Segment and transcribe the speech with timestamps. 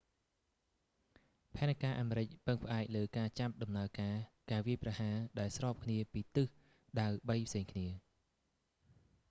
[1.55, 4.15] ផែនការអាមេរិកពឹងផ្អែកលើការចាប់ដំណើរការ
[4.51, 6.47] ការវាយប្រហារដែលស្របគ្នាពីទិស
[7.01, 7.87] ដៅបីផ្សេងគ្នា